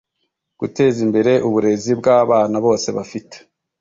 guteza 0.59 0.99
imbere 1.05 1.31
uburezi 1.47 1.91
bw 1.99 2.05
abana 2.21 2.55
bose 2.65 2.87
bafite 2.97 3.35